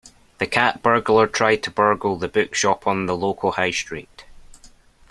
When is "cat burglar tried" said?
0.47-1.61